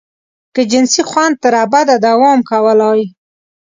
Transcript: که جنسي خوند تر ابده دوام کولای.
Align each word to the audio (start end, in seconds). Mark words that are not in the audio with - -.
که 0.53 0.61
جنسي 0.71 1.01
خوند 1.09 1.35
تر 1.43 1.53
ابده 1.65 1.95
دوام 2.05 2.39
کولای. 2.51 3.03